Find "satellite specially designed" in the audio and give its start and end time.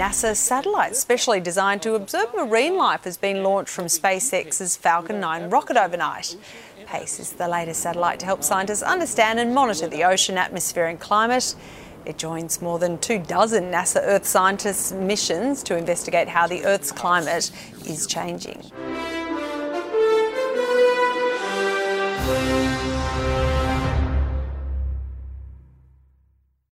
0.34-1.82